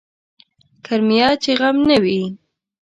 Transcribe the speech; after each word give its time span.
کرميه 0.85 1.29
چې 1.43 1.51
غم 1.59 1.77
نه 1.89 1.97
وي. 2.03 2.21